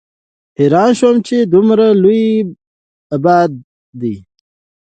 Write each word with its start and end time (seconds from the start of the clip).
حېران 0.59 0.91
شوم 0.99 1.15
چې 1.27 1.37
دومره 1.53 1.85
لويه 2.01 2.35
ابادي 3.15 3.55
ده 3.99 4.13